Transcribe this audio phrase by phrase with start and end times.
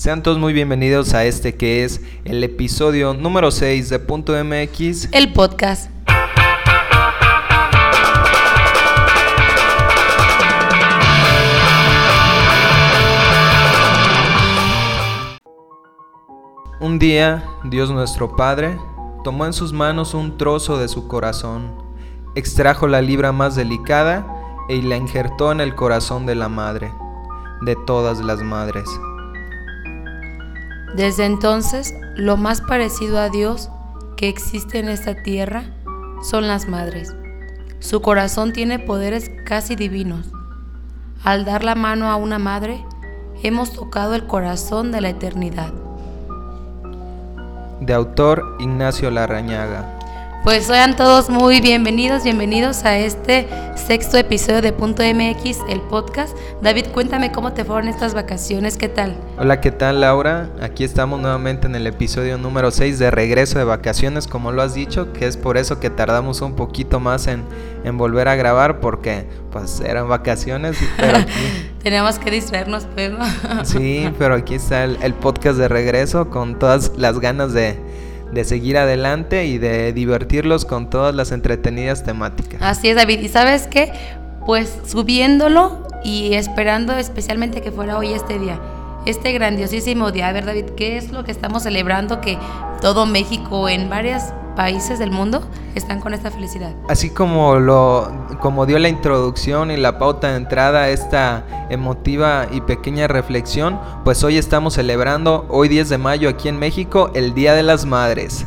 [0.00, 5.10] Sean todos muy bienvenidos a este que es el episodio número 6 de Punto MX.
[5.12, 5.90] El podcast.
[16.80, 18.78] Un día, Dios nuestro Padre
[19.22, 21.74] tomó en sus manos un trozo de su corazón,
[22.34, 24.26] extrajo la libra más delicada
[24.70, 26.90] y la injertó en el corazón de la madre,
[27.60, 28.88] de todas las madres.
[30.94, 33.70] Desde entonces, lo más parecido a Dios
[34.16, 35.64] que existe en esta tierra
[36.22, 37.14] son las madres.
[37.78, 40.26] Su corazón tiene poderes casi divinos.
[41.22, 42.84] Al dar la mano a una madre,
[43.42, 45.72] hemos tocado el corazón de la eternidad.
[47.80, 49.99] De autor Ignacio Larrañaga.
[50.42, 56.34] Pues sean todos muy bienvenidos, bienvenidos a este sexto episodio de Punto MX, el podcast.
[56.62, 59.14] David, cuéntame cómo te fueron estas vacaciones, ¿qué tal?
[59.38, 60.48] Hola, ¿qué tal Laura?
[60.62, 64.72] Aquí estamos nuevamente en el episodio número 6 de regreso de vacaciones, como lo has
[64.72, 67.44] dicho, que es por eso que tardamos un poquito más en,
[67.84, 71.18] en volver a grabar, porque pues eran vacaciones, pero
[71.82, 73.64] Tenemos que distraernos, pues, ¿no?
[73.66, 77.89] sí, pero aquí está el, el podcast de regreso con todas las ganas de
[78.32, 82.60] de seguir adelante y de divertirlos con todas las entretenidas temáticas.
[82.62, 83.20] Así es, David.
[83.20, 83.92] ¿Y sabes qué?
[84.46, 88.58] Pues subiéndolo y esperando especialmente que fuera hoy este día.
[89.06, 92.38] Este grandiosísimo día, a ver David, ¿qué es lo que estamos celebrando que
[92.82, 94.22] todo México en varios
[94.56, 95.42] países del mundo
[95.74, 96.74] están con esta felicidad?
[96.86, 102.46] Así como lo como dio la introducción y la pauta de entrada a esta emotiva
[102.52, 107.32] y pequeña reflexión, pues hoy estamos celebrando hoy 10 de mayo aquí en México el
[107.32, 108.44] Día de las Madres.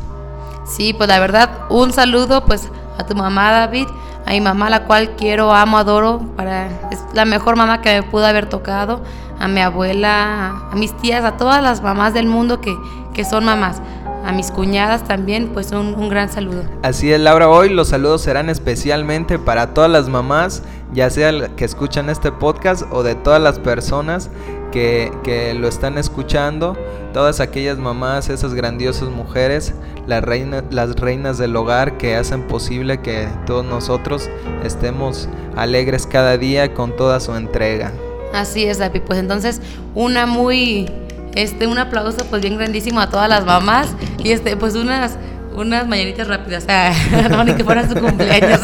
[0.66, 3.88] Sí, pues la verdad, un saludo pues a tu mamá David,
[4.26, 8.04] a mi mamá la cual quiero, amo, adoro, para es la mejor mamá que me
[8.04, 9.02] pudo haber tocado,
[9.40, 12.76] a mi abuela, a mis tías, a todas las mamás del mundo que,
[13.14, 13.82] que son mamás.
[14.26, 16.64] A mis cuñadas también, pues un, un gran saludo.
[16.82, 17.50] Así es, Laura.
[17.50, 22.84] Hoy los saludos serán especialmente para todas las mamás, ya sea que escuchan este podcast
[22.90, 24.30] o de todas las personas
[24.74, 26.76] que, que, lo están escuchando,
[27.14, 29.76] todas aquellas mamás, esas grandiosas mujeres,
[30.08, 34.32] las, reina, las reinas del hogar que hacen posible que todos nosotros
[34.64, 37.92] estemos alegres cada día con toda su entrega.
[38.34, 39.04] Así es, David.
[39.06, 39.62] Pues entonces,
[39.94, 40.90] una muy,
[41.36, 43.90] este, un aplauso pues bien grandísimo a todas las mamás
[44.24, 45.20] y este, pues unas
[45.56, 46.94] unas mañanitas rápidas, sea,
[47.30, 48.62] no, ni que fuera su cumpleaños.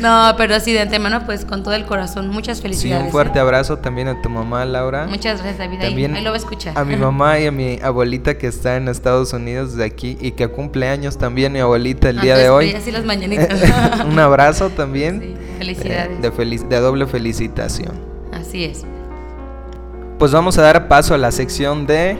[0.00, 3.02] No, pero así de antemano, pues con todo el corazón, muchas felicidades.
[3.02, 3.42] Sí, un fuerte ¿eh?
[3.42, 5.06] abrazo también a tu mamá, Laura.
[5.06, 5.80] Muchas gracias, David.
[5.80, 6.76] También ahí, ahí, lo va a escuchar.
[6.76, 10.32] A mi mamá y a mi abuelita que está en Estados Unidos de aquí y
[10.32, 12.70] que cumple años también mi abuelita el día Entonces, de hoy.
[12.72, 13.60] Así las mañanitas.
[14.06, 15.20] un abrazo también.
[15.20, 16.18] Sí, felicidades.
[16.18, 17.92] Eh, de, felic de doble felicitación.
[18.32, 18.84] Así es.
[20.18, 22.16] Pues vamos a dar paso a la sección de...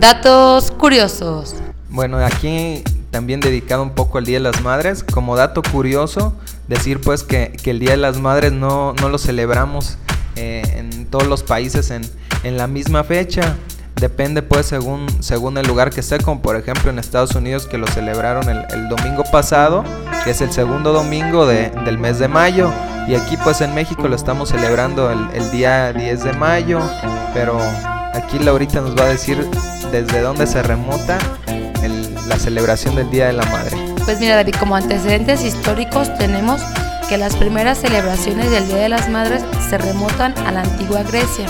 [0.00, 1.54] Datos curiosos.
[1.88, 5.04] Bueno, aquí también dedicado un poco al Día de las Madres.
[5.04, 6.34] Como dato curioso,
[6.68, 9.98] decir pues que, que el Día de las Madres no, no lo celebramos
[10.36, 12.02] eh, en todos los países en,
[12.42, 13.56] en, la misma fecha.
[13.94, 17.78] Depende pues según, según el lugar que esté, como por ejemplo en Estados Unidos que
[17.78, 19.84] lo celebraron el, el domingo pasado,
[20.24, 22.70] que es el segundo domingo de, del mes de mayo.
[23.08, 26.80] Y aquí pues en México lo estamos celebrando el, el día 10 de mayo,
[27.32, 27.56] pero
[28.12, 29.48] aquí Laurita nos va a decir
[29.92, 31.18] desde dónde se remota
[32.26, 33.76] la celebración del Día de la Madre.
[34.04, 36.60] Pues mira David, como antecedentes históricos tenemos
[37.08, 41.46] que las primeras celebraciones del Día de las Madres se remontan a la antigua Grecia,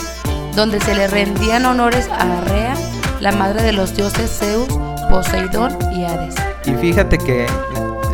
[0.54, 2.74] donde se le rendían honores a Rea,
[3.20, 4.68] la madre de los dioses Zeus,
[5.10, 6.34] Poseidón y Hades.
[6.66, 7.46] Y fíjate que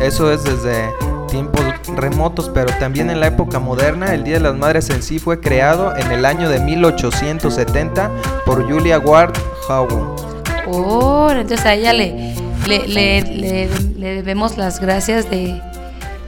[0.01, 0.89] eso es desde
[1.29, 1.61] tiempos
[1.95, 5.39] remotos, pero también en la época moderna el Día de las Madres en sí fue
[5.39, 8.11] creado en el año de 1870
[8.45, 9.33] por Julia Ward
[9.67, 10.15] Howe.
[10.67, 12.35] Oh, entonces a ella le,
[12.67, 15.61] le, le, le, le debemos las gracias de...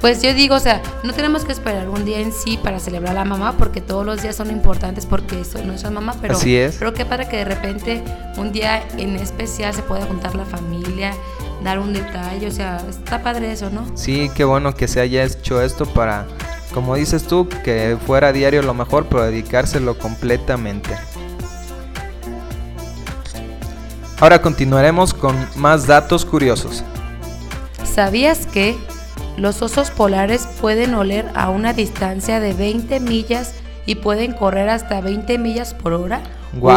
[0.02, 3.14] Pues yo digo, o sea, no tenemos que esperar un día en sí para celebrar
[3.14, 6.56] a la mamá, porque todos los días son importantes porque son nuestra mamá, pero, Así
[6.56, 6.76] es.
[6.78, 8.04] pero que para que de repente
[8.38, 11.14] un día en especial se pueda juntar la familia,
[11.64, 13.86] dar un detalle, o sea, está padre eso, ¿no?
[13.96, 16.28] Sí, qué bueno que se haya hecho esto para,
[16.74, 20.92] como dices tú, que fuera diario lo mejor, pero dedicárselo completamente.
[24.20, 26.84] Ahora continuaremos con más datos curiosos.
[27.84, 28.78] ¿Sabías que
[29.38, 33.54] los osos polares pueden oler a una distancia de 20 millas
[33.86, 36.22] y pueden correr hasta 20 millas por hora?
[36.54, 36.72] ¡Wow!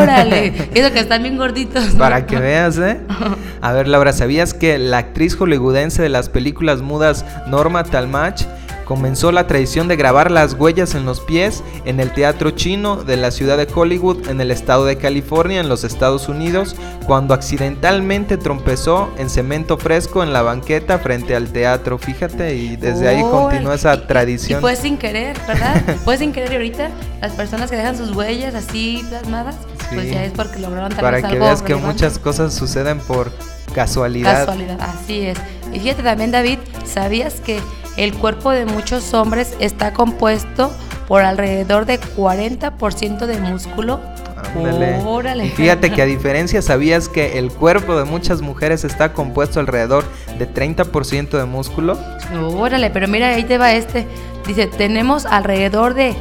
[0.00, 0.70] ¡Órale!
[0.74, 1.92] Eso que están bien gorditos.
[1.92, 1.98] ¿no?
[1.98, 2.98] Para que veas, ¿eh?
[3.60, 8.46] A ver, Laura, ¿sabías que la actriz hollywoodense de las películas mudas Norma Talmadge
[8.84, 13.16] comenzó la tradición de grabar las huellas en los pies en el Teatro Chino de
[13.16, 16.76] la ciudad de Hollywood en el estado de California en los Estados Unidos
[17.06, 21.98] cuando accidentalmente trompezó en cemento fresco en la banqueta frente al teatro.
[21.98, 24.60] Fíjate, y desde ahí continúa esa tradición.
[24.60, 25.82] Y, pues sin querer, ¿verdad?
[26.04, 26.90] pues sin querer y ahorita
[27.20, 29.56] las personas que dejan sus huellas así plasmadas,
[29.92, 33.32] pues ya es porque lograron tal Para que veas que muchas cosas suceden por
[33.74, 34.46] casualidad.
[34.46, 35.38] Casualidad, así es.
[35.72, 37.60] Y fíjate también, David, ¿sabías que
[37.96, 40.72] el cuerpo de muchos hombres está compuesto
[41.06, 44.00] por alrededor de 40% de músculo.
[45.04, 45.50] Órale.
[45.50, 50.04] fíjate que a diferencia, ¿sabías que el cuerpo de muchas mujeres está compuesto alrededor
[50.38, 51.98] de 30% de músculo?
[52.56, 54.06] Órale, pero mira, ahí te va este.
[54.46, 56.14] Dice, tenemos alrededor de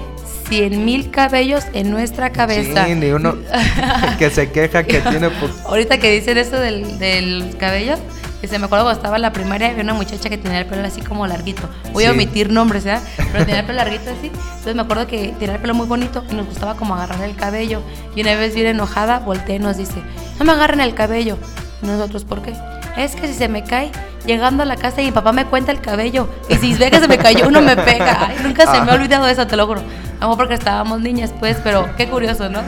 [0.50, 2.86] 100 mil cabellos en nuestra cabeza.
[2.86, 3.36] Sí, ni uno
[4.20, 5.30] que se queja que tiene...
[5.66, 7.96] Ahorita que dicen eso del, del cabello,
[8.44, 10.66] que se me acuerdo cuando estaba en la primaria, había una muchacha que tenía el
[10.66, 11.70] pelo así como larguito.
[11.94, 13.00] Voy a omitir nombres, ¿eh?
[13.32, 14.28] Pero tenía el pelo larguito así.
[14.28, 17.38] Entonces me acuerdo que tenía el pelo muy bonito y nos gustaba como agarrar el
[17.38, 17.82] cabello.
[18.18, 19.96] Y una vez bien enojada, volteé y nos dice,
[20.40, 21.38] no me agarren el cabello.
[21.82, 22.54] Y nosotros, ¿por qué?
[22.98, 23.94] Es que si se me cae,
[24.26, 26.28] llegando a la casa y mi papá me cuenta el cabello.
[26.50, 28.28] Y si ve que se me cayó, uno me pega.
[28.28, 29.82] Ay, nunca se me ha olvidado eso, te lo juro.
[30.20, 32.62] Vamos porque estábamos niñas, pues, pero qué curioso, ¿no?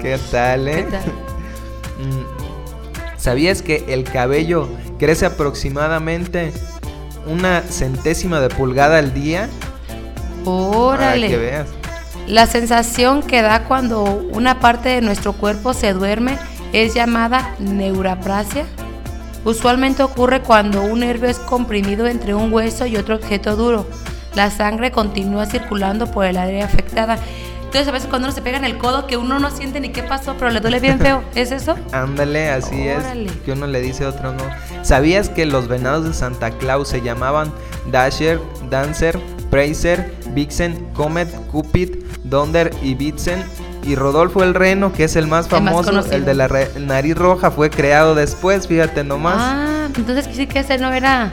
[0.00, 0.84] ¿Qué tal, eh?
[0.84, 1.31] ¿Qué tal?
[3.22, 6.52] ¿Sabías que el cabello crece aproximadamente
[7.24, 9.48] una centésima de pulgada al día.
[10.44, 11.28] Órale.
[11.28, 11.68] que veas.
[12.26, 16.36] La sensación que da cuando una parte de nuestro cuerpo se duerme
[16.72, 18.64] es llamada neuraprasia.
[19.44, 23.86] Usualmente ocurre cuando un nervio es comprimido entre un hueso y otro objeto duro.
[24.34, 27.18] La sangre continúa circulando por el área afectada
[27.72, 29.88] entonces a veces cuando uno se pega en el codo que uno no siente ni
[29.92, 31.24] qué pasó, pero le duele bien feo.
[31.34, 31.74] ¿Es eso?
[31.92, 33.02] Ándale, así es.
[33.46, 34.44] Que uno le dice a otro no.
[34.82, 37.50] ¿Sabías que los venados de Santa Claus se llamaban
[37.90, 38.38] Dasher,
[38.68, 39.18] Dancer,
[39.50, 43.42] Praiser, Vixen, Comet, Cupid, Donder y Blitzen?
[43.84, 47.70] Y Rodolfo el Reno, que es el más famoso, el, de la nariz roja, fue
[47.70, 49.36] creado después, fíjate nomás.
[49.38, 51.32] Ah, entonces sí que ese no era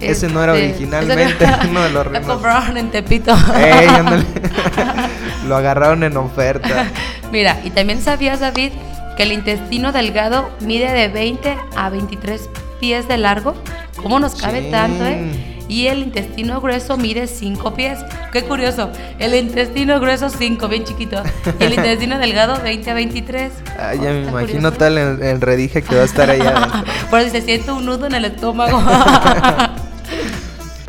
[0.00, 3.36] ese no era este, originalmente uno de los Lo compraron en Tepito.
[5.48, 6.86] Lo agarraron en oferta.
[7.30, 8.72] Mira, y también sabías, David,
[9.16, 12.48] que el intestino delgado mide de 20 a 23
[12.80, 13.54] pies de largo.
[14.02, 15.50] ¿Cómo nos cabe tanto, eh?
[15.66, 17.98] Y el intestino grueso mide 5 pies.
[18.32, 18.90] Qué curioso.
[19.18, 21.22] El intestino grueso 5, bien chiquito.
[21.58, 23.52] Y el intestino delgado 20 a 23.
[23.78, 26.84] Ay, ya me imagino tal el, el, redije que va a estar allá.
[27.10, 28.82] Por si se siente un nudo en el estómago.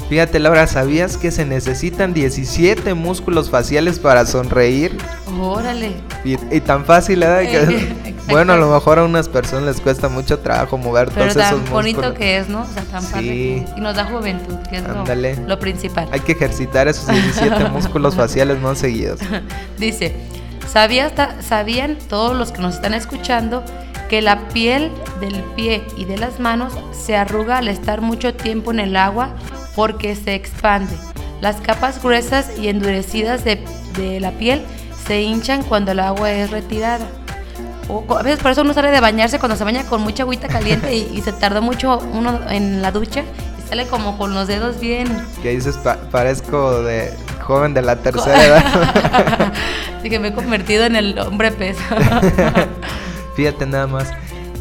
[0.10, 4.96] Fíjate Laura, ¿sabías que se necesitan 17 músculos faciales para sonreír?
[5.40, 5.94] Órale.
[6.24, 7.48] Y, tan fácil, ¿eh?
[7.50, 11.60] Que, bueno, a lo mejor a unas personas les cuesta mucho trabajo mover todos esos
[11.60, 11.72] músculos.
[11.72, 12.62] bonito que es, ¿no?
[12.62, 13.66] O sea, tan sí.
[13.75, 16.07] Y nos da juventud, que es lo, lo, principal.
[16.12, 19.19] Hay que ejercitar esos 17 músculos faciales no seguidos.
[19.80, 20.16] Dice,
[20.72, 23.63] ¿sabías, ¿sabían todos los que nos están escuchando
[24.07, 28.69] que la piel del pie y de las manos se arruga al estar mucho tiempo
[28.69, 29.31] en el agua
[29.75, 30.95] porque se expande.
[31.42, 33.60] Las capas gruesas y endurecidas de,
[34.19, 34.66] la piel
[35.06, 37.07] se hinchan cuando el agua es retirada.
[38.10, 40.95] a veces por eso uno sale de bañarse cuando se baña con mucha agüita caliente
[40.95, 43.24] y, se tarda mucho uno en la ducha
[43.60, 45.07] y sale como con los dedos bien.
[45.44, 45.78] ¿Qué dices?
[46.12, 49.54] parezco de joven de la tercera edad.
[50.00, 51.78] Así que me he convertido en el hombre pez.
[53.36, 54.12] Fíjate nada más.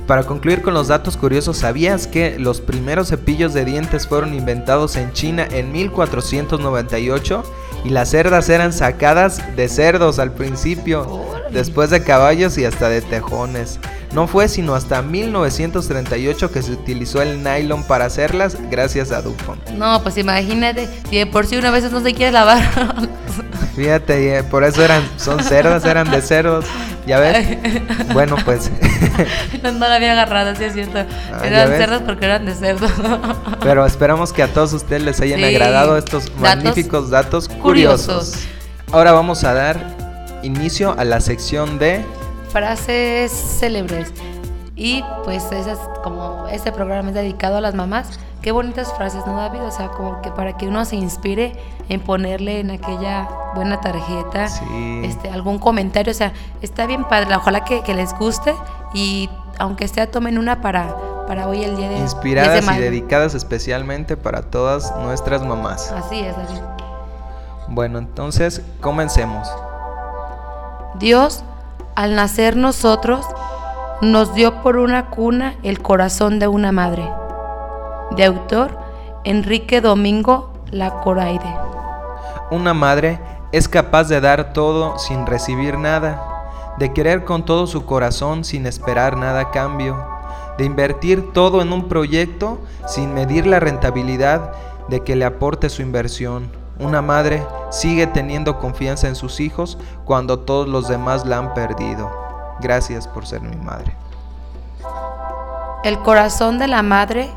[0.07, 4.97] Para concluir con los datos curiosos, ¿sabías que los primeros cepillos de dientes fueron inventados
[4.97, 7.43] en China en 1498?
[7.85, 13.01] Y las cerdas eran sacadas de cerdos al principio, después de caballos y hasta de
[13.01, 13.79] tejones.
[14.13, 19.71] No fue sino hasta 1938 que se utilizó el nylon para hacerlas gracias a DuPont.
[19.71, 22.63] No, pues imagínate, si por si una vez no se quiere lavar.
[23.75, 26.65] Fíjate, por eso eran, son cerdas, eran de cerdos.
[27.07, 27.59] ¿Ya ves?
[28.13, 28.71] bueno, pues.
[29.63, 31.01] no, la había agarrado, así es cierto.
[31.33, 32.87] Ah, eran cerdos porque eran de cerdo.
[33.63, 38.35] Pero esperamos que a todos ustedes les hayan agradado estos magníficos datos curiosos.
[38.93, 39.77] Ahora vamos a dar
[40.43, 42.05] inicio a la sección de
[42.51, 44.13] frases célebres.
[44.77, 49.37] Y pues esas, como este programa es dedicado a las mamás, qué bonitas frases, ¿no,
[49.37, 49.63] David?
[49.63, 51.57] O sea, como que para que uno se inspire
[51.89, 54.49] en ponerle en aquella buena tarjeta
[55.03, 56.11] este, algún comentario.
[56.11, 58.55] O sea, está bien padre, ojalá que, les guste
[58.93, 60.95] y aunque sea tomen una para,
[61.27, 65.91] para hoy el día de Inspiradas y dedicadas especialmente para todas nuestras mamás.
[65.93, 66.61] Así es, David.
[67.69, 69.49] Bueno, entonces comencemos.
[70.99, 71.45] Dios
[71.95, 73.25] al nacer nosotros,
[74.03, 77.09] nos dio por una cuna el corazón de una madre.
[78.11, 78.79] De autor
[79.25, 81.57] Enrique Domingo Lacoraide.
[82.51, 83.19] Una madre
[83.53, 88.67] es capaz de dar todo sin recibir nada, de querer con todo su corazón sin
[88.67, 89.97] esperar nada a cambio,
[90.59, 94.53] de invertir todo en un proyecto sin medir la rentabilidad
[94.89, 96.51] de que le aporte su inversión.
[96.79, 102.11] Una madre sigue teniendo confianza en sus hijos cuando todos los demás la han perdido.
[102.61, 103.97] Gracias por ser mi madre.
[105.85, 107.31] El corazón de la madre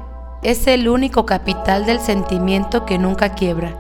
[0.47, 3.75] es el único capital del sentimiento que nunca quiebra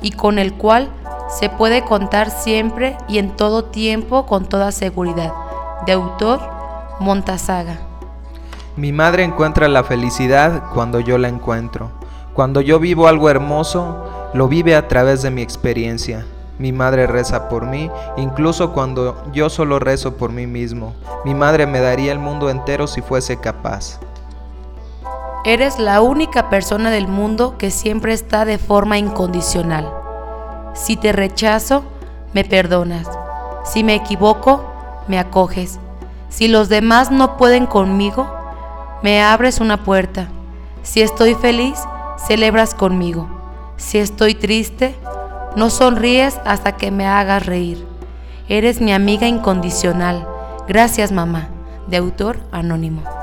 [0.00, 0.88] y con el cual
[1.28, 5.32] se puede contar siempre y en todo tiempo con toda seguridad.
[5.84, 6.38] De autor
[7.00, 7.80] Montasaga.
[8.76, 11.90] Mi madre encuentra la felicidad cuando yo la encuentro.
[12.34, 16.24] Cuando yo vivo algo hermoso, lo vive a través de mi experiencia.
[16.60, 20.94] Mi madre reza por mí, incluso cuando yo solo rezo por mí mismo.
[21.24, 23.98] Mi madre me daría el mundo entero si fuese capaz.
[25.46, 29.88] Eres la única persona del mundo que siempre está de forma incondicional.
[30.74, 31.84] Si te rechazo,
[32.32, 33.06] me perdonas.
[33.64, 34.64] Si me equivoco,
[35.06, 35.78] me acoges.
[36.30, 38.28] Si los demás no pueden conmigo,
[39.04, 40.26] me abres una puerta.
[40.82, 41.78] Si estoy feliz,
[42.26, 43.28] celebras conmigo.
[43.76, 44.96] Si estoy triste,
[45.54, 47.86] no sonríes hasta que me hagas reír.
[48.48, 50.26] Eres mi amiga incondicional.
[50.66, 51.50] Gracias mamá.
[51.86, 53.15] De autor anónimo.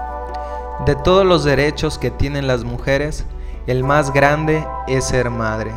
[0.80, 3.26] De todos los derechos que tienen las mujeres,
[3.68, 5.72] el más grande es ser madre.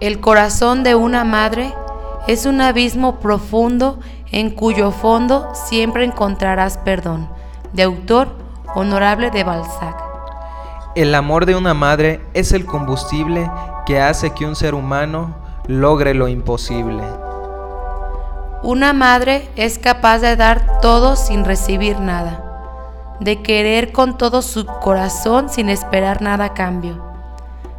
[0.00, 1.72] El corazón de una madre
[2.26, 4.00] es un abismo profundo
[4.32, 7.28] en cuyo fondo siempre encontrarás perdón.
[7.72, 8.28] De autor
[8.74, 10.02] Honorable de Balzac.
[10.96, 13.48] El amor de una madre es el combustible
[13.84, 15.36] que hace que un ser humano
[15.68, 17.04] logre lo imposible.
[18.62, 22.45] Una madre es capaz de dar todo sin recibir nada
[23.20, 27.02] de querer con todo su corazón sin esperar nada a cambio,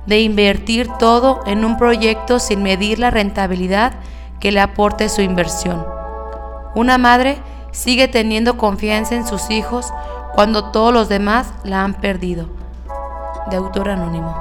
[0.05, 3.93] de invertir todo en un proyecto sin medir la rentabilidad
[4.39, 5.85] que le aporte su inversión.
[6.75, 7.37] Una madre
[7.71, 9.93] sigue teniendo confianza en sus hijos
[10.33, 12.47] cuando todos los demás la han perdido.
[13.49, 14.35] De autor anónimo.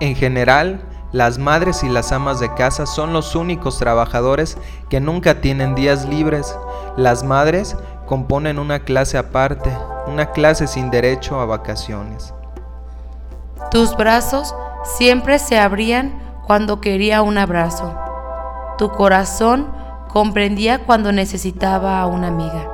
[0.00, 4.58] En general, las madres y las amas de casa son los únicos trabajadores
[4.90, 6.54] que nunca tienen días libres.
[6.96, 7.76] Las madres
[8.08, 9.70] componen una clase aparte,
[10.06, 12.32] una clase sin derecho a vacaciones.
[13.70, 14.54] Tus brazos
[14.96, 17.94] siempre se abrían cuando quería un abrazo.
[18.78, 19.70] Tu corazón
[20.08, 22.66] comprendía cuando necesitaba a una amiga.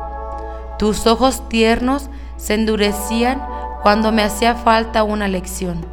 [0.78, 3.44] Tus ojos tiernos se endurecían
[3.82, 5.84] cuando me hacía falta una lección.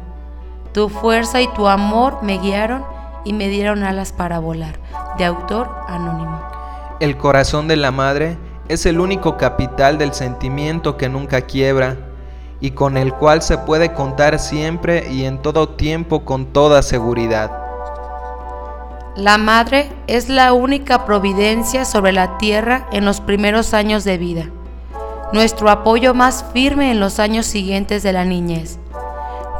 [0.72, 2.84] Tu fuerza y tu amor me guiaron
[3.24, 4.78] y me dieron alas para volar.
[5.18, 6.40] De autor anónimo.
[7.00, 8.38] El corazón de la madre
[8.72, 11.98] es el único capital del sentimiento que nunca quiebra
[12.58, 17.50] y con el cual se puede contar siempre y en todo tiempo con toda seguridad.
[19.14, 24.46] La madre es la única providencia sobre la tierra en los primeros años de vida,
[25.34, 28.78] nuestro apoyo más firme en los años siguientes de la niñez,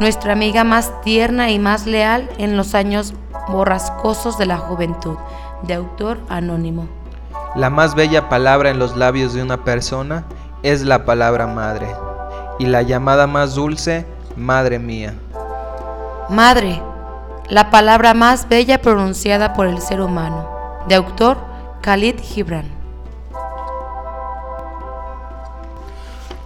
[0.01, 3.13] nuestra amiga más tierna y más leal en los años
[3.51, 5.17] borrascosos de la juventud,
[5.65, 7.02] de autor anónimo.
[7.55, 10.25] La más bella palabra en los labios de una persona
[10.63, 11.87] es la palabra madre,
[12.59, 14.07] y la llamada más dulce,
[14.37, 15.15] madre mía.
[16.31, 16.83] Madre,
[17.51, 20.49] la palabra más bella pronunciada por el ser humano.
[20.89, 21.37] De autor
[21.83, 22.82] Khalid Gibran.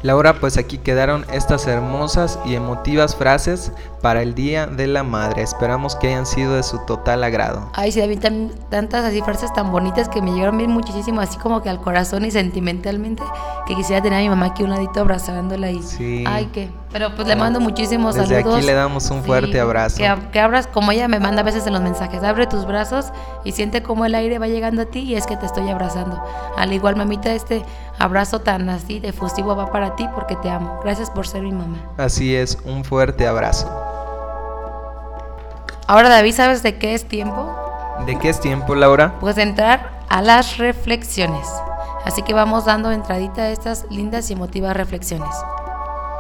[0.07, 3.73] Laura, pues aquí quedaron estas hermosas y emotivas frases
[4.03, 5.43] para el Día de la Madre.
[5.43, 7.69] Esperamos que hayan sido de su total agrado.
[7.75, 8.25] Ay, sí, David,
[8.71, 12.25] tantas así frases tan bonitas que me llegaron bien muchísimo, así como que al corazón
[12.25, 13.25] y sentimentalmente,
[13.67, 15.83] que quisiera tener a mi mamá aquí un ladito abrazándola y...
[15.83, 16.23] Sí.
[16.25, 16.71] Ay, que...
[16.93, 18.59] Pero pues le mando muchísimos Desde saludos.
[18.59, 19.99] aquí le damos un fuerte abrazo.
[19.99, 23.07] Que, que, abras, como ella me manda a veces en los mensajes, abre tus brazos
[23.45, 26.23] y siente como el aire va llegando a ti y es que te estoy abrazando.
[26.57, 27.65] Al igual, mamita, este
[27.99, 30.81] abrazo tan así de fustivo va para ti porque te amo.
[30.83, 31.79] Gracias por ser mi mamá.
[31.97, 33.69] Así es, un fuerte abrazo.
[35.87, 37.55] Ahora, David, ¿sabes de qué es tiempo?
[38.07, 39.15] ¿De qué es tiempo, Laura?
[39.21, 41.47] Pues de entrar a las reflexiones.
[42.05, 45.35] Así que vamos dando entradita a estas lindas y emotivas reflexiones.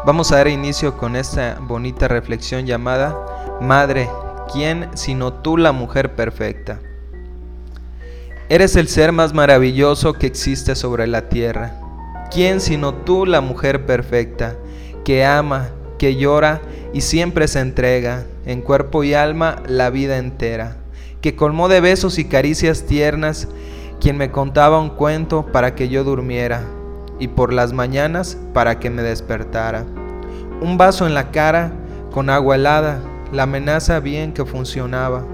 [0.04, 3.16] Vamos a dar inicio con esta bonita reflexión llamada
[3.61, 4.09] Madre,
[4.52, 6.80] ¿quién sino tú la mujer perfecta?
[8.49, 11.86] Eres el ser más maravilloso que existe sobre la tierra.
[12.30, 14.56] ¿Quién sino tú la mujer perfecta,
[15.04, 16.61] que ama, que llora
[16.92, 20.76] y siempre se entrega, en cuerpo y alma, la vida entera,
[21.21, 23.49] que colmó de besos y caricias tiernas,
[24.00, 26.62] quien me contaba un cuento para que yo durmiera,
[27.18, 29.85] y por las mañanas para que me despertara.
[30.61, 31.73] Un vaso en la cara
[32.11, 33.00] con agua helada,
[33.33, 35.25] la amenaza bien que funcionaba.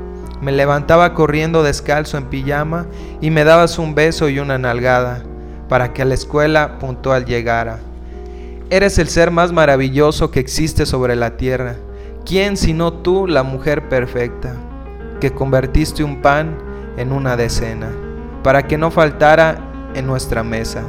[0.40, 2.86] Me levantaba corriendo descalzo en pijama
[3.20, 5.24] y me dabas un beso y una nalgada
[5.72, 7.78] para que a la escuela puntual llegara.
[8.68, 11.76] Eres el ser más maravilloso que existe sobre la tierra.
[12.26, 14.54] ¿Quién sino tú, la mujer perfecta,
[15.18, 16.58] que convertiste un pan
[16.98, 17.88] en una decena,
[18.42, 19.56] para que no faltara
[19.94, 20.82] en nuestra mesa?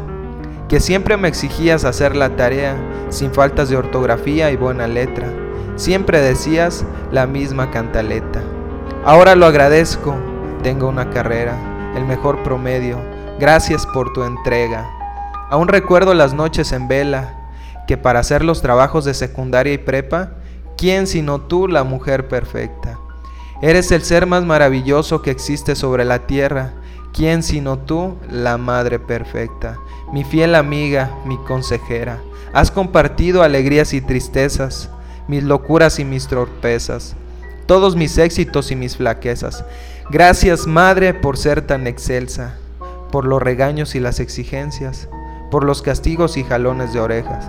[0.67, 2.75] Que siempre me exigías hacer la tarea
[3.07, 5.29] sin faltas de ortografía y buena letra.
[5.77, 8.41] Siempre decías la misma cantaleta.
[9.05, 10.13] Ahora lo agradezco,
[10.61, 11.55] tengo una carrera,
[11.95, 13.12] el mejor promedio.
[13.39, 14.89] Gracias por tu entrega.
[15.49, 17.33] Aún recuerdo las noches en vela,
[17.87, 20.33] que para hacer los trabajos de secundaria y prepa,
[20.77, 22.99] ¿quién sino tú la mujer perfecta?
[23.61, 26.73] Eres el ser más maravilloso que existe sobre la tierra,
[27.11, 29.77] ¿quién sino tú la madre perfecta?
[30.11, 32.19] Mi fiel amiga, mi consejera,
[32.53, 34.89] has compartido alegrías y tristezas,
[35.27, 37.15] mis locuras y mis torpezas,
[37.65, 39.65] todos mis éxitos y mis flaquezas.
[40.09, 42.57] Gracias, Madre, por ser tan excelsa,
[43.13, 45.07] por los regaños y las exigencias,
[45.51, 47.47] por los castigos y jalones de orejas.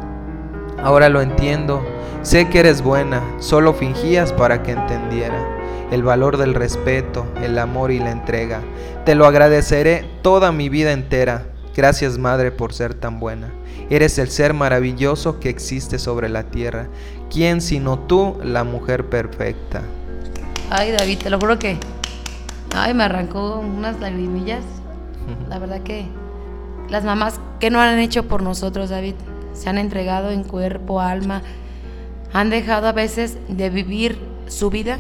[0.82, 1.82] Ahora lo entiendo,
[2.20, 5.42] sé que eres buena, solo fingías para que entendiera
[5.90, 8.60] el valor del respeto, el amor y la entrega.
[9.06, 11.46] Te lo agradeceré toda mi vida entera.
[11.74, 13.50] Gracias Madre por ser tan buena.
[13.88, 16.88] Eres el ser maravilloso que existe sobre la tierra.
[17.30, 19.80] ¿Quién sino tú, la mujer perfecta?
[20.68, 21.78] Ay, David, te lo juro que.
[22.74, 24.62] Ay, me arrancó unas lagrimillas.
[25.48, 26.06] La verdad que
[26.88, 29.14] las mamás que no han hecho por nosotros, David,
[29.52, 31.42] se han entregado en cuerpo, alma,
[32.32, 34.98] han dejado a veces de vivir su vida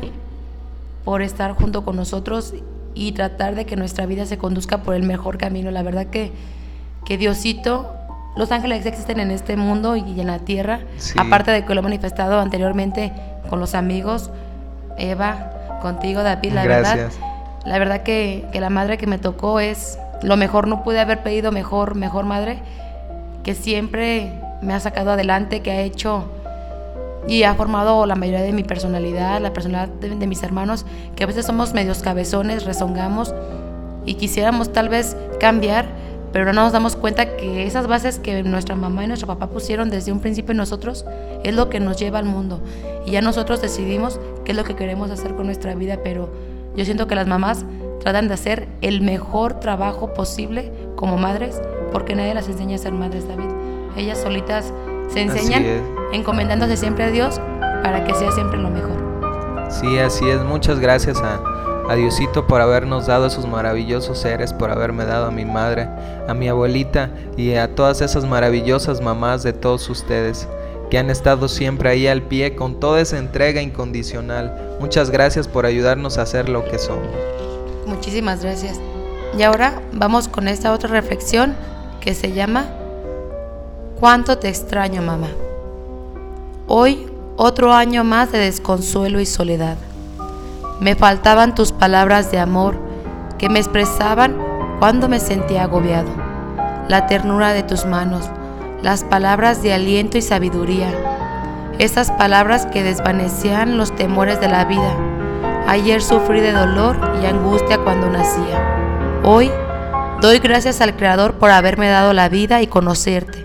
[1.04, 2.54] por estar junto con nosotros
[2.94, 5.70] y tratar de que nuestra vida se conduzca por el mejor camino.
[5.70, 6.32] La verdad que,
[7.04, 7.92] que Diosito,
[8.36, 10.80] los ángeles existen en este mundo y en la tierra,
[11.16, 13.12] aparte de que lo he manifestado anteriormente
[13.50, 14.30] con los amigos,
[14.96, 17.10] Eva, contigo, David, la verdad.
[17.66, 21.22] La verdad que, que la madre que me tocó es lo mejor, no pude haber
[21.22, 22.58] pedido mejor, mejor madre,
[23.42, 26.24] que siempre me ha sacado adelante, que ha hecho
[27.26, 31.26] y ha formado la mayoría de mi personalidad, la personalidad de, mis hermanos, que a
[31.26, 33.34] veces somos medios cabezones, rezongamos
[34.06, 35.86] y quisiéramos tal vez cambiar,
[36.32, 39.90] pero no nos damos cuenta que esas bases que nuestra mamá y nuestro papá pusieron
[39.90, 41.04] desde un principio en nosotros
[41.44, 42.60] es lo que nos lleva al mundo.
[43.06, 46.30] Y ya nosotros decidimos qué es lo que queremos hacer con nuestra vida, pero
[46.76, 47.64] yo siento que las mamás
[48.04, 52.92] tratan de hacer el mejor trabajo posible como madres, porque nadie las enseña a ser
[52.92, 53.48] madres, David.
[53.96, 54.72] Ellas solitas
[55.08, 55.64] se enseñan
[56.12, 57.40] encomendándose siempre a Dios
[57.82, 59.02] para que sea siempre lo mejor.
[59.70, 60.42] Sí, así es.
[60.42, 61.40] Muchas gracias a,
[61.88, 65.88] a Diosito por habernos dado esos maravillosos seres, por haberme dado a mi madre,
[66.28, 70.46] a mi abuelita y a todas esas maravillosas mamás de todos ustedes
[70.90, 74.76] que han estado siempre ahí al pie con toda esa entrega incondicional.
[74.78, 77.08] Muchas gracias por ayudarnos a ser lo que somos.
[77.86, 78.80] Muchísimas gracias.
[79.36, 81.54] Y ahora vamos con esta otra reflexión
[82.00, 82.66] que se llama
[83.98, 85.28] Cuánto te extraño, mamá.
[86.66, 89.76] Hoy otro año más de desconsuelo y soledad.
[90.80, 92.76] Me faltaban tus palabras de amor
[93.38, 94.36] que me expresaban
[94.78, 96.10] cuando me sentía agobiado,
[96.88, 98.28] la ternura de tus manos,
[98.82, 100.92] las palabras de aliento y sabiduría,
[101.78, 105.13] esas palabras que desvanecían los temores de la vida.
[105.66, 109.22] Ayer sufrí de dolor y angustia cuando nacía.
[109.24, 109.50] Hoy
[110.20, 113.44] doy gracias al Creador por haberme dado la vida y conocerte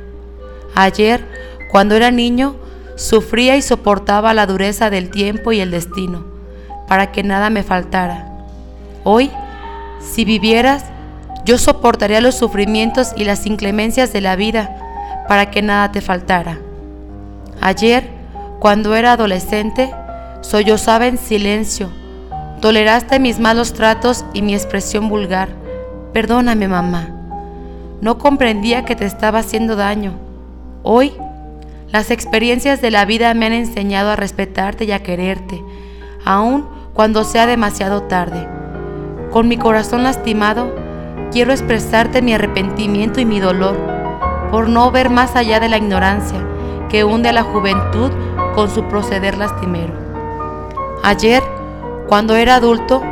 [0.76, 1.26] Ayer,
[1.70, 2.56] cuando era niño,
[2.96, 6.24] sufría y soportaba la dureza del tiempo y el destino,
[6.88, 8.30] para que nada me faltara.
[9.04, 9.30] Hoy,
[10.00, 10.86] si vivieras,
[11.46, 16.60] yo soportaría los sufrimientos y las inclemencias de la vida, para que nada te faltara.
[17.62, 18.10] Ayer,
[18.60, 19.94] cuando era adolescente,
[20.42, 21.90] sollozaba en silencio,
[22.60, 25.50] toleraste mis malos tratos y mi expresión vulgar.
[26.14, 27.10] Perdóname, mamá.
[28.02, 30.30] No comprendía que te estaba haciendo daño
[30.82, 31.12] Hoy,
[31.92, 35.62] las experiencias de la vida me han enseñado a respetarte y a quererte,
[36.24, 38.48] aun cuando sea demasiado tarde.
[39.30, 40.74] Con mi corazón lastimado,
[41.34, 43.76] quiero expresarte mi arrepentimiento y mi dolor
[44.52, 46.40] por no ver más allá de la ignorancia
[46.88, 48.10] que hunde a la juventud
[48.56, 49.94] con su proceder lastimero.
[51.04, 51.44] Ayer,
[52.10, 53.04] cuando era adulto,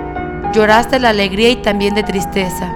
[0.53, 2.75] lloraste la alegría y también de tristeza,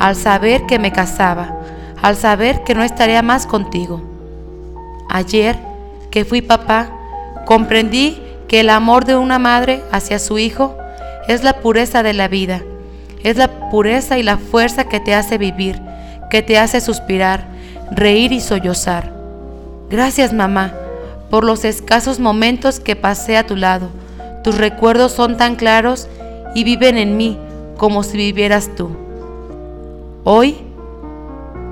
[0.00, 1.58] al saber que me casaba,
[2.00, 4.00] al saber que no estaría más contigo.
[5.10, 5.58] Ayer
[6.10, 6.90] que fui papá,
[7.44, 10.74] comprendí que el amor de una madre hacia su hijo
[11.28, 12.62] es la pureza de la vida,
[13.22, 15.82] es la pureza y la fuerza que te hace vivir,
[16.30, 17.46] que te hace suspirar,
[17.90, 19.12] reír y sollozar.
[19.90, 20.72] Gracias mamá
[21.28, 23.90] por los escasos momentos que pasé a tu lado.
[24.42, 26.08] Tus recuerdos son tan claros
[26.54, 27.38] y viven en mí
[27.76, 28.90] como si vivieras tú.
[30.24, 30.56] Hoy,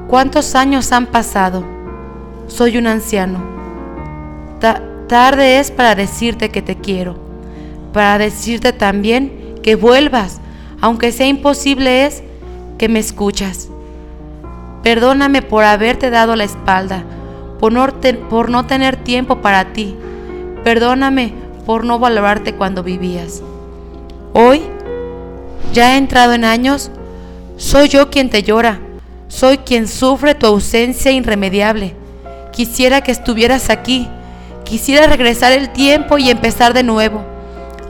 [0.09, 1.65] ¿cuántos años han pasado?
[2.47, 3.39] Soy un anciano.
[5.09, 7.17] tarde es para decirte que te quiero,
[7.93, 10.41] para decirte también que vuelvas,
[10.81, 12.23] aunque sea imposible es
[12.79, 13.69] que me escuchas.
[14.83, 17.05] Perdóname por haberte dado la espalda,
[17.59, 17.87] por no,
[18.29, 19.97] por no tener tiempo para ti.
[20.63, 21.33] Perdóname
[21.67, 23.43] por no valorarte cuando vivías.
[24.33, 24.63] Hoy,
[25.73, 26.93] ya he entrado en años,
[27.57, 28.81] soy yo quien te llora,
[29.29, 31.97] soy quien sufre tu ausencia irremediable.
[32.53, 34.09] Quisiera que estuvieras aquí,
[34.65, 37.23] quisiera regresar el tiempo y empezar de nuevo,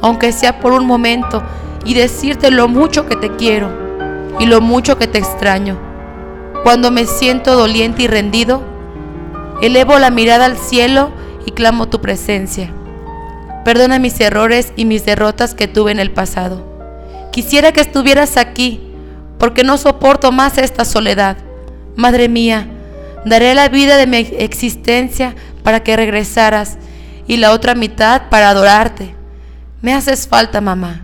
[0.01, 1.43] aunque sea por un momento,
[1.85, 3.71] y decirte lo mucho que te quiero
[4.41, 5.79] y lo mucho que te extraño.
[6.65, 8.63] Cuando me siento doliente y rendido,
[9.61, 11.11] elevo la mirada al cielo
[11.45, 12.73] y clamo tu presencia.
[13.67, 16.63] Perdona mis errores y mis derrotas que tuve en el pasado.
[17.33, 18.81] Quisiera que estuvieras aquí,
[19.41, 21.37] porque no soporto más esta soledad.
[21.97, 22.69] Madre mía,
[23.25, 26.79] daré la vida de mi existencia para que regresaras
[27.27, 29.17] y la otra mitad para adorarte.
[29.83, 31.03] Me haces falta, mamá.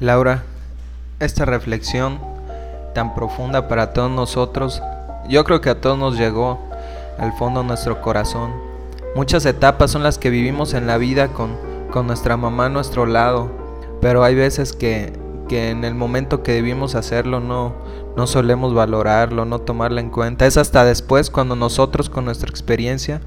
[0.00, 0.42] Laura,
[1.18, 2.20] esta reflexión
[2.94, 4.82] tan profunda para todos nosotros,
[5.30, 6.60] yo creo que a todos nos llegó
[7.18, 8.61] al fondo de nuestro corazón.
[9.14, 11.56] Muchas etapas son las que vivimos en la vida con,
[11.90, 13.50] con nuestra mamá a nuestro lado,
[14.00, 15.12] pero hay veces que,
[15.48, 17.74] que en el momento que debimos hacerlo no,
[18.16, 20.46] no solemos valorarlo, no tomarlo en cuenta.
[20.46, 23.20] Es hasta después cuando nosotros con nuestra experiencia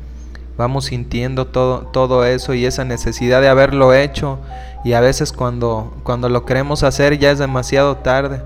[0.58, 4.40] vamos sintiendo todo, todo eso y esa necesidad de haberlo hecho
[4.84, 8.42] y a veces cuando, cuando lo queremos hacer ya es demasiado tarde.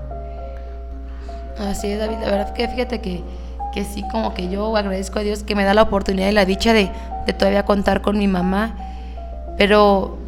[1.58, 2.16] Así es, David.
[2.20, 3.22] La verdad que fíjate que,
[3.72, 6.44] que sí, como que yo agradezco a Dios que me da la oportunidad y la
[6.44, 6.90] dicha de,
[7.26, 8.74] de todavía contar con mi mamá.
[9.56, 10.18] Pero,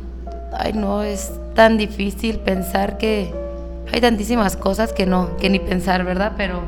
[0.52, 3.32] ay, no, es tan difícil pensar que
[3.92, 6.32] hay tantísimas cosas que no, que ni pensar, ¿verdad?
[6.36, 6.60] Pero,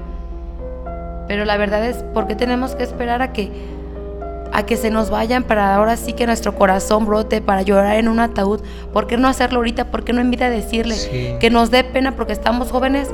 [1.28, 3.50] pero la verdad es, ¿por qué tenemos que esperar a que,
[4.52, 8.08] a que se nos vayan para ahora sí que nuestro corazón brote, para llorar en
[8.08, 8.60] un ataúd?
[8.92, 9.86] ¿Por qué no hacerlo ahorita?
[9.90, 13.08] ¿Por qué no invita a decirle que nos dé pena porque estamos jóvenes?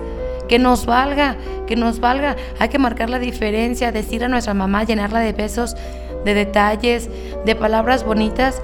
[0.51, 1.37] Que nos valga,
[1.69, 2.35] que nos valga.
[2.59, 5.77] Hay que marcar la diferencia, decir a nuestra mamá, llenarla de besos,
[6.25, 7.09] de detalles,
[7.47, 8.61] de palabras bonitas,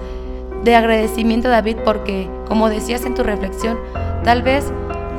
[0.65, 3.79] de agradecimiento, David, porque como decías en tu reflexión,
[4.25, 4.65] tal vez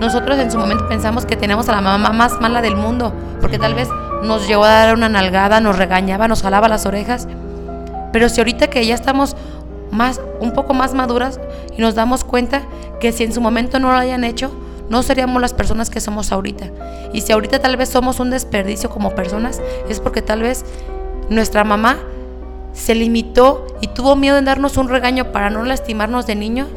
[0.02, 3.58] nosotros en su momento pensamos que tenemos a la mamá más mala del mundo, porque
[3.58, 3.88] tal vez
[4.24, 7.30] nos llegó a dar una nalgada, nos regañaba, nos jalaba las orejas.
[8.12, 9.38] Pero si ahorita que ya estamos
[9.90, 11.40] más, un poco más maduras
[11.78, 12.64] y nos damos cuenta
[13.00, 14.52] que si en su momento no lo hayan hecho,
[14.90, 16.72] no seríamos las personas que somos ahorita.
[17.14, 20.66] Y si ahorita tal vez somos un desperdicio como personas, es porque tal vez
[21.30, 21.98] nuestra mamá
[22.74, 26.68] se limitó y tuvo miedo en darnos un regaño para no lastimarnos de niños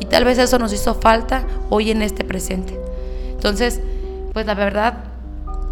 [0.00, 2.80] y tal vez eso nos hizo falta hoy en este presente.
[3.32, 3.80] Entonces,
[4.32, 5.04] pues la verdad,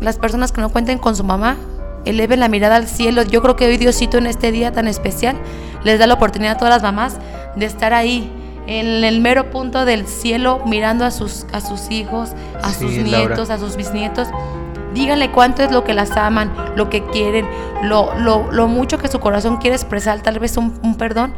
[0.01, 1.57] las personas que no cuenten con su mamá,
[2.05, 3.23] eleven la mirada al cielo.
[3.23, 5.37] Yo creo que hoy Diosito en este día tan especial
[5.85, 7.17] les da la oportunidad a todas las mamás
[7.57, 8.31] de estar ahí
[8.69, 12.31] en el mero punto del cielo mirando a sus, a sus hijos,
[12.63, 14.29] a sus nietos, a sus bisnietos.
[14.93, 17.49] Díganle cuánto es lo que las aman, lo que quieren,
[17.83, 21.33] lo, lo, lo mucho que su corazón quiere expresar, tal vez un, un perdón.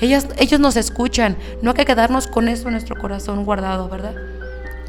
[0.00, 4.14] Ellos, ellos nos escuchan, no hay que quedarnos con eso en nuestro corazón guardado, ¿verdad?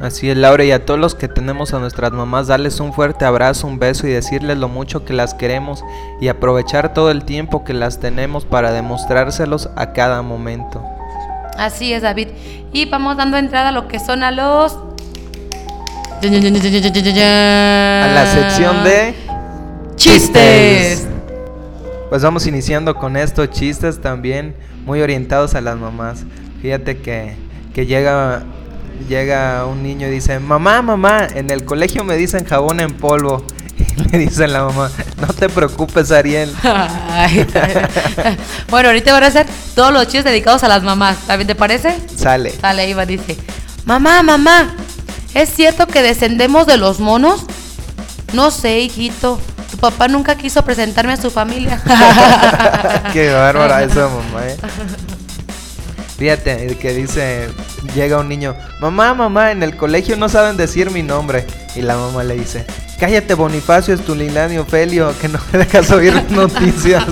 [0.00, 3.24] Así es, Laura, y a todos los que tenemos a nuestras mamás, darles un fuerte
[3.24, 5.84] abrazo, un beso y decirles lo mucho que las queremos
[6.20, 10.82] y aprovechar todo el tiempo que las tenemos para demostrárselos a cada momento.
[11.58, 12.28] Así es, David.
[12.72, 14.78] Y vamos dando entrada a lo que son a los...
[18.02, 19.14] A la sección de...
[19.96, 21.06] Chistes.
[22.08, 26.24] Pues vamos iniciando con estos chistes también muy orientados a las mamás.
[26.62, 27.34] Fíjate que,
[27.74, 28.44] que llega,
[29.08, 33.44] llega un niño y dice, mamá, mamá, en el colegio me dicen jabón en polvo.
[34.12, 36.54] le dice la mamá, no te preocupes, Ariel.
[38.68, 41.16] bueno, ahorita van a hacer todos los chistes dedicados a las mamás.
[41.26, 41.96] ¿También te parece?
[42.14, 42.52] Sale.
[42.60, 43.36] Sale, Iba, dice,
[43.84, 44.74] mamá, mamá,
[45.34, 47.44] ¿es cierto que descendemos de los monos?
[48.32, 49.40] No sé, hijito.
[49.70, 51.82] Tu papá nunca quiso presentarme a su familia.
[53.12, 54.56] Qué bárbara esa mamá, ¿eh?
[56.18, 57.48] Fíjate, que dice,
[57.94, 61.46] llega un niño, mamá, mamá, en el colegio no saben decir mi nombre.
[61.74, 62.64] Y la mamá le dice,
[62.98, 67.04] cállate Bonifacio, es tu y Ofelio, que no me dejas oír noticias.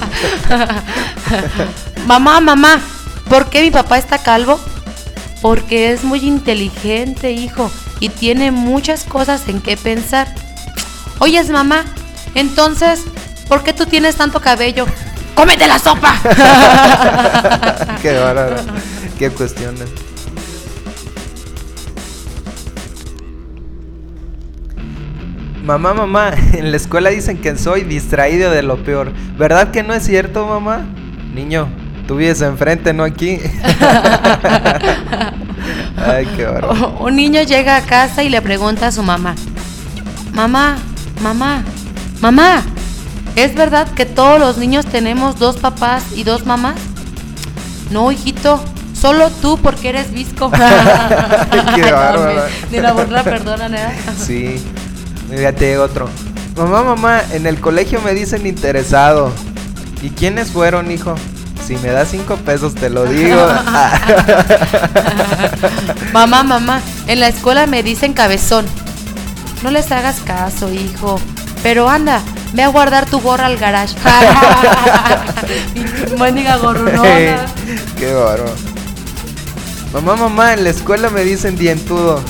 [2.07, 2.81] mamá, mamá,
[3.29, 4.59] ¿por qué mi papá está calvo?
[5.42, 7.70] Porque es muy inteligente, hijo,
[8.01, 10.29] y tiene muchas cosas en qué pensar.
[11.18, 11.85] Oyes, mamá,
[12.35, 13.01] entonces,
[13.49, 14.87] ¿por qué tú tienes tanto cabello?
[15.35, 16.18] ¡Cómete la sopa!
[18.03, 18.57] qué bárbaro.
[19.18, 19.88] Qué cuestiones.
[25.64, 29.12] Mamá, mamá, en la escuela dicen que soy distraído de lo peor.
[29.38, 30.85] ¿Verdad que no es cierto, mamá?
[31.35, 31.68] Niño,
[32.07, 33.38] tú vives enfrente, no aquí.
[35.96, 36.46] Ay, qué.
[37.00, 39.35] Un niño llega a casa y le pregunta a su mamá:
[40.35, 40.77] Mamá,
[41.22, 41.64] mamá,
[42.20, 42.62] mamá,
[43.35, 46.77] ¿es verdad que todos los niños tenemos dos papás y dos mamás?
[47.90, 50.50] No, hijito, solo tú porque eres visco.
[51.74, 52.42] qué bárbaro.
[52.70, 53.88] Ni la burla perdonan, ¿eh?
[54.18, 54.62] Sí.
[55.31, 56.09] Fíjate otro.
[56.57, 59.33] Mamá, mamá, en el colegio me dicen interesado.
[60.03, 61.15] ¿Y quiénes fueron, hijo?
[61.67, 63.37] Si me das cinco pesos te lo digo.
[66.13, 68.67] mamá, mamá, en la escuela me dicen cabezón.
[69.63, 71.19] No les hagas caso, hijo.
[71.63, 72.21] Pero anda,
[72.53, 73.95] ve a guardar tu gorra al garage.
[76.19, 77.03] Buena gorro, no.
[77.99, 78.45] Qué barro.
[79.95, 82.21] Mamá, mamá, en la escuela me dicen dientudo.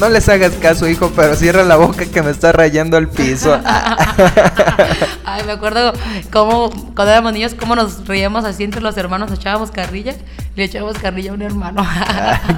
[0.00, 3.60] No les hagas caso, hijo, pero cierra la boca que me está rayando el piso.
[5.26, 5.92] Ay, me acuerdo
[6.32, 10.14] cómo, cuando éramos niños, cómo nos reíamos así entre los hermanos, echábamos carrilla,
[10.56, 11.86] le echábamos carrilla a un hermano.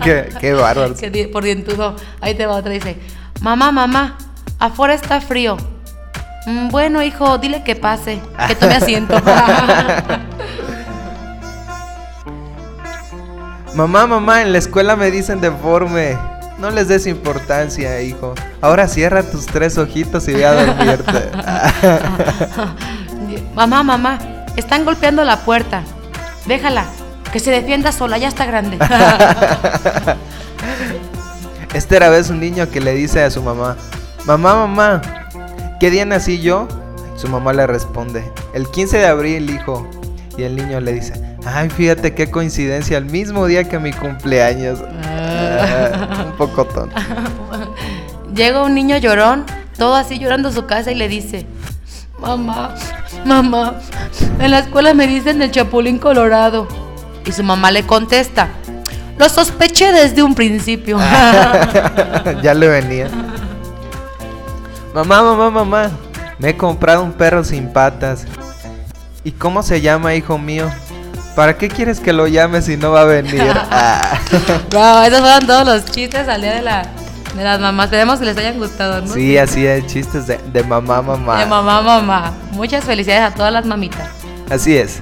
[0.04, 0.94] qué, qué bárbaro.
[1.32, 1.96] por dientudo.
[2.20, 2.96] Ahí te va otra, dice,
[3.40, 4.18] mamá, mamá,
[4.60, 5.56] afuera está frío.
[6.46, 9.20] Mm, bueno, hijo, dile que pase, que tome asiento.
[13.74, 16.16] mamá, mamá, en la escuela me dicen deforme.
[16.58, 18.34] No les des importancia, hijo.
[18.60, 21.30] Ahora cierra tus tres ojitos y ve a dormirte.
[23.54, 24.18] mamá, mamá,
[24.56, 25.82] están golpeando la puerta.
[26.46, 26.86] Déjala,
[27.32, 28.78] que se defienda sola, ya está grande.
[31.74, 33.76] este era vez un niño que le dice a su mamá,
[34.26, 35.02] mamá, mamá,
[35.80, 36.68] ¿qué día nací yo?
[37.16, 39.88] Su mamá le responde, el 15 de abril, hijo.
[40.36, 44.80] Y el niño le dice, ay, fíjate qué coincidencia, el mismo día que mi cumpleaños.
[45.04, 46.94] Ah, un poco tonto.
[48.34, 49.44] Llega un niño llorón,
[49.76, 51.46] todo así llorando a su casa y le dice,
[52.20, 52.74] mamá,
[53.24, 53.74] mamá,
[54.38, 56.66] en la escuela me dicen el chapulín colorado.
[57.24, 58.48] Y su mamá le contesta,
[59.18, 60.98] lo sospeché desde un principio.
[62.42, 63.08] ya le venía.
[64.94, 65.90] Mamá, mamá, mamá,
[66.38, 68.26] me he comprado un perro sin patas.
[69.24, 70.70] ¿Y cómo se llama, hijo mío?
[71.34, 73.42] ¿Para qué quieres que lo llame si no va a venir?
[74.70, 76.82] wow, esos fueron todos los chistes al día de, la,
[77.34, 77.86] de las mamás.
[77.86, 79.12] Esperemos que les hayan gustado, ¿no?
[79.12, 81.38] Sí, así es, chistes de, de mamá, mamá.
[81.38, 82.32] De mamá, mamá.
[82.52, 84.08] Muchas felicidades a todas las mamitas.
[84.50, 85.00] Así es.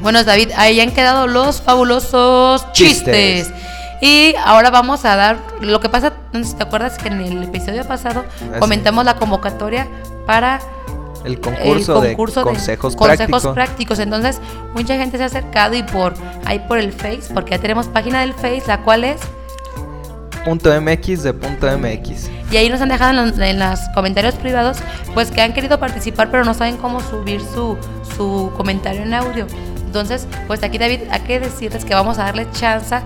[0.00, 3.52] Bueno, David, ahí han quedado los fabulosos chistes.
[4.00, 7.20] Y ahora vamos a dar, lo que pasa, no sé si te acuerdas que en
[7.20, 8.24] el episodio pasado
[8.58, 9.88] comentamos la convocatoria
[10.26, 10.60] para
[11.24, 12.96] el concurso, de, consejos,
[13.54, 13.98] prácticos.
[13.98, 14.40] Entonces,
[14.74, 18.20] mucha gente se ha acercado y por ahí por el Face, porque ya tenemos página
[18.20, 19.20] del Face, la cual es
[20.44, 22.30] punto .mx de punto .mx.
[22.50, 24.78] Y ahí nos han dejado en los, comentarios privados,
[25.14, 27.76] pues que han querido participar, pero no saben cómo subir su,
[28.16, 29.46] su comentario en audio.
[29.84, 32.96] Entonces, pues aquí David, hay que decirles que vamos a darle chance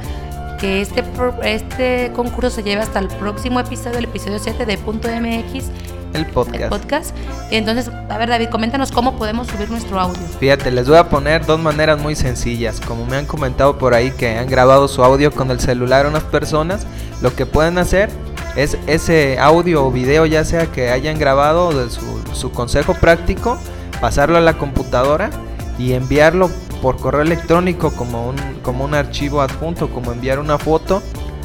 [0.60, 1.04] que este,
[1.42, 5.70] este concurso se lleve hasta el próximo episodio, el episodio 7 de punto .mx
[6.14, 6.68] el podcast.
[6.70, 7.16] podcast.
[7.50, 10.22] Entonces, a ver, David, coméntanos cómo podemos subir nuestro audio.
[10.40, 12.80] Fíjate, les voy a poner dos maneras muy sencillas.
[12.80, 16.24] Como me han comentado por ahí que han grabado su audio con el celular unas
[16.24, 16.86] personas,
[17.20, 18.10] lo que pueden hacer
[18.56, 23.58] es ese audio o video, ya sea que hayan grabado de su, su consejo práctico,
[24.00, 25.30] pasarlo a la computadora
[25.78, 26.50] y enviarlo
[26.80, 31.02] por correo electrónico como un, como un archivo adjunto, como enviar una foto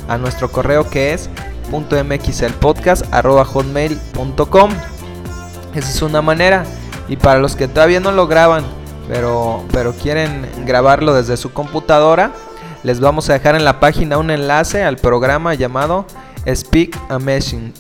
[0.08, 1.30] a nuestro correo que es
[1.72, 4.72] .mx el podcast arroba hotmail.com
[5.76, 6.64] esa es una manera.
[7.08, 8.64] Y para los que todavía no lo graban
[9.08, 12.32] pero, pero quieren grabarlo desde su computadora
[12.84, 16.06] les vamos a dejar en la página un enlace al programa llamado
[16.48, 17.74] Speak a Message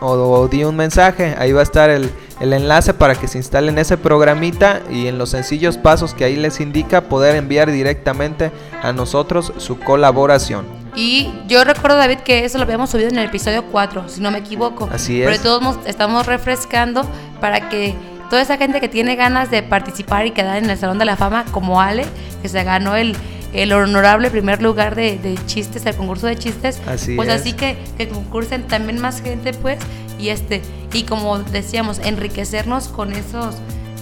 [0.00, 2.08] o, di un mensaje ahí va a estar el,
[2.40, 6.36] el enlace para que se instalen ese programita y en los sencillos pasos que ahí
[6.36, 12.56] les indica poder enviar directamente a nosotros su colaboración y yo recuerdo, David, que eso
[12.56, 14.88] lo habíamos subido en el episodio 4, si no me equivoco.
[14.90, 15.28] Así es.
[15.28, 17.06] Pero todos estamos refrescando
[17.40, 17.94] para que
[18.30, 21.16] toda esa gente que tiene ganas de participar y quedar en el Salón de la
[21.16, 22.06] Fama, como Ale,
[22.40, 23.14] que se ganó el,
[23.52, 26.80] el honorable primer lugar de, chistes, el concurso de chistes.
[26.86, 29.78] Así pues así que, que concursen también más gente, pues,
[30.18, 33.56] y este, y como decíamos, enriquecernos con esos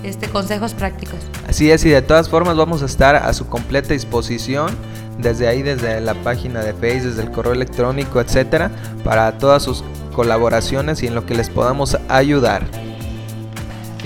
[0.05, 1.19] este, consejos prácticos.
[1.49, 4.77] Así es, y de todas formas vamos a estar a su completa disposición
[5.19, 8.71] desde ahí, desde la página de Facebook, desde el correo electrónico, etcétera,
[9.05, 12.63] para todas sus colaboraciones y en lo que les podamos ayudar.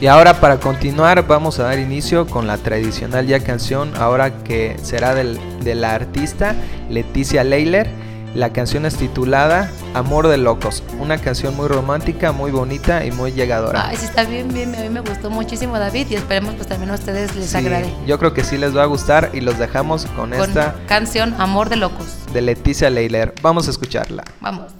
[0.00, 4.76] Y ahora para continuar vamos a dar inicio con la tradicional ya canción, ahora que
[4.82, 6.54] será del, de la artista
[6.88, 8.07] Leticia Leiler.
[8.38, 13.32] La canción es titulada Amor de Locos, una canción muy romántica, muy bonita y muy
[13.32, 13.88] llegadora.
[13.88, 16.92] Ay, sí, está bien, bien, a mí me gustó muchísimo David y esperemos pues también
[16.92, 17.92] a ustedes les agrade.
[18.06, 21.34] Yo creo que sí les va a gustar y los dejamos con, con esta canción
[21.38, 22.06] Amor de Locos.
[22.32, 23.34] De Leticia Leiler.
[23.42, 24.22] Vamos a escucharla.
[24.40, 24.77] Vamos.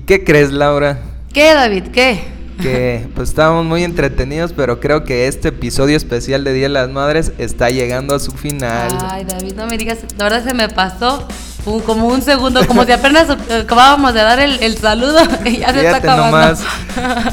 [0.00, 0.98] Qué crees, Laura?
[1.32, 1.84] ¿Qué, David?
[1.92, 2.20] ¿Qué?
[2.60, 6.88] Que pues estábamos muy entretenidos, pero creo que este episodio especial de Día de las
[6.88, 8.96] Madres está llegando a su final.
[9.08, 11.26] Ay, David, no me digas, la verdad se me pasó
[11.86, 15.96] como un segundo, como si apenas acabábamos de dar el, saludo y ya se está
[15.96, 16.26] acabando.
[16.26, 16.62] Nomás,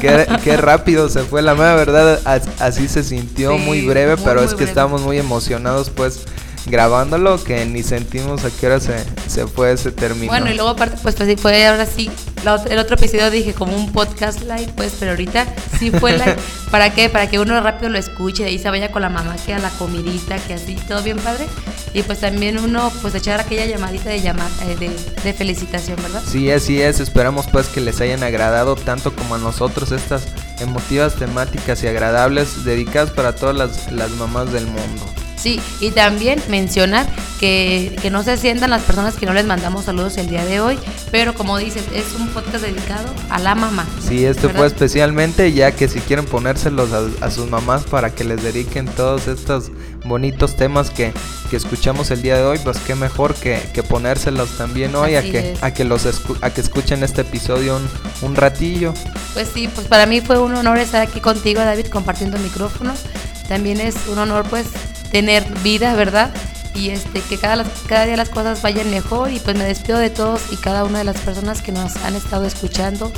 [0.00, 2.20] qué, rápido se fue, la verdad,
[2.58, 6.24] así se sintió, muy breve, pero es que estamos muy emocionados pues
[6.66, 10.28] grabándolo que ni sentimos a qué hora se, se fue término.
[10.28, 12.10] Bueno, y luego aparte, pues, pues sí, fue ahora sí,
[12.42, 15.46] el otro episodio dije como un podcast live, pues, pero ahorita
[15.78, 16.36] sí fue live.
[16.70, 17.08] ¿Para qué?
[17.08, 19.58] Para que uno rápido lo escuche, de ahí se vaya con la mamá, que a
[19.58, 21.46] la comidita, que así, todo bien padre.
[21.94, 24.90] Y pues también uno, pues, echar aquella llamadita de, llamar, eh, de,
[25.22, 26.22] de felicitación, ¿verdad?
[26.26, 26.98] Sí, así es.
[26.98, 30.24] Esperamos, pues, que les hayan agradado tanto como a nosotros estas
[30.58, 35.04] emotivas temáticas y agradables dedicadas para todas las, las mamás del mundo.
[35.42, 37.04] Sí, y también mencionar
[37.40, 40.60] que, que, no se sientan las personas que no les mandamos saludos el día de
[40.60, 40.78] hoy,
[41.10, 43.84] pero como dicen, es un podcast dedicado a la mamá.
[44.06, 46.90] Sí, esto fue especialmente ya que si quieren ponérselos
[47.20, 49.72] a, sus mamás para que les dediquen todos estos
[50.04, 51.12] bonitos temas que,
[51.50, 55.22] que escuchamos el día de hoy, pues qué mejor que, que ponérselos también hoy a
[55.22, 56.06] que, a que los
[56.40, 58.94] a que escuchen este episodio un, un ratillo.
[59.34, 63.00] Pues sí, pues para mí fue un honor estar aquí contigo, David, compartiendo micrófonos.
[63.48, 64.66] También es un honor pues
[65.12, 66.32] tener vida, ¿verdad?
[66.74, 70.10] Y este, que cada, cada día las cosas vayan mejor y pues me despido de
[70.10, 73.12] todos y cada una de las personas que nos han estado escuchando.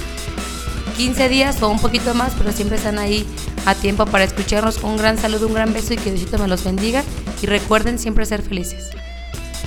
[0.96, 3.26] 15 días o un poquito más, pero siempre están ahí
[3.64, 4.82] a tiempo para escucharnos.
[4.82, 7.02] Un gran saludo, un gran beso y que Diosito me los bendiga.
[7.42, 8.90] Y recuerden siempre ser felices.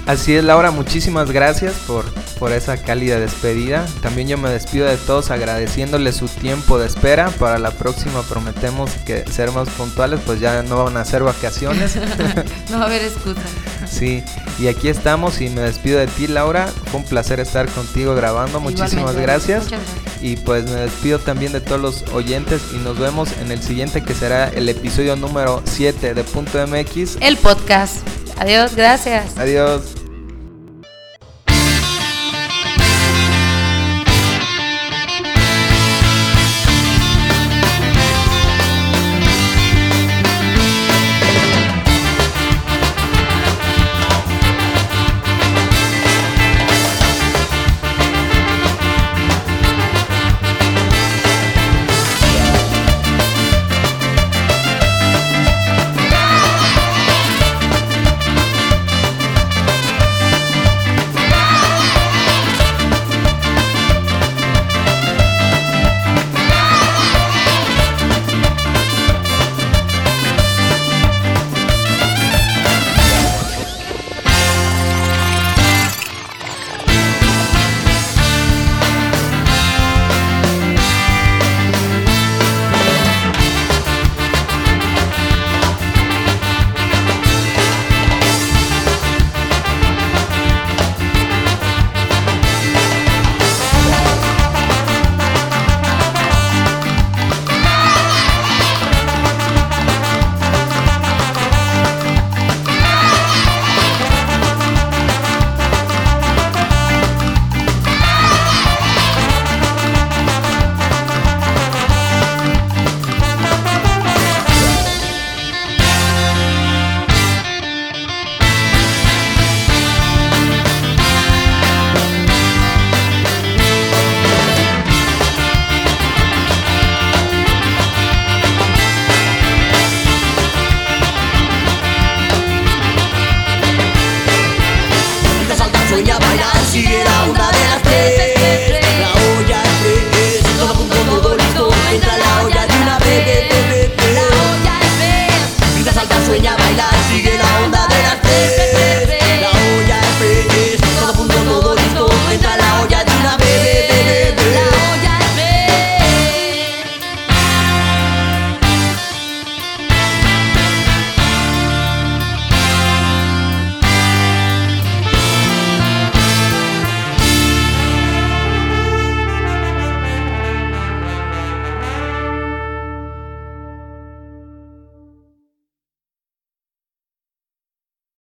[0.08, 2.06] Así es, Laura, muchísimas gracias por,
[2.40, 3.86] por esa cálida despedida.
[4.02, 7.30] También yo me despido de todos agradeciéndoles su tiempo de espera.
[7.32, 11.98] Para la próxima prometemos que ser más puntuales, pues ya no van a ser vacaciones.
[12.72, 13.42] no va a haber excusa.
[13.86, 14.24] Sí,
[14.60, 16.68] y aquí estamos y me despido de ti, Laura.
[16.68, 18.62] Fue un placer estar contigo grabando.
[18.62, 19.68] Muchísimas gracias.
[19.68, 20.08] gracias.
[20.22, 24.02] Y pues me despido también de todos los oyentes y nos vemos en el siguiente
[24.02, 27.18] que será el episodio número 7 de Punto MX.
[27.20, 27.98] El podcast.
[28.38, 29.38] Adiós, gracias.
[29.38, 29.97] Adiós.